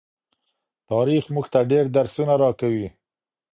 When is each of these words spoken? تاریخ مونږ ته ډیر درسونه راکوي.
تاریخ 0.91 1.23
مونږ 1.33 1.47
ته 1.53 1.59
ډیر 1.71 1.85
درسونه 1.97 2.33
راکوي. 2.43 2.87